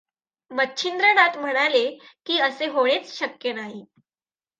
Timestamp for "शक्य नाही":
3.13-3.83